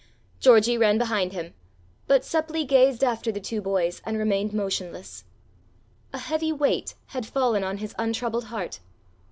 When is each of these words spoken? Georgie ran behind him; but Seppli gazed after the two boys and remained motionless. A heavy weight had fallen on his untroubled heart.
Georgie 0.39 0.79
ran 0.79 0.97
behind 0.97 1.31
him; 1.31 1.53
but 2.07 2.23
Seppli 2.23 2.65
gazed 2.67 3.03
after 3.03 3.31
the 3.31 3.39
two 3.39 3.61
boys 3.61 4.01
and 4.03 4.17
remained 4.17 4.51
motionless. 4.51 5.25
A 6.11 6.17
heavy 6.17 6.51
weight 6.51 6.95
had 7.09 7.23
fallen 7.23 7.63
on 7.63 7.77
his 7.77 7.93
untroubled 7.99 8.45
heart. 8.45 8.79